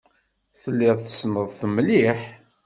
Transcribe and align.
Telliḍ 0.61 0.97
tessneḍ-t 0.99 1.61
mliḥ? 1.67 2.19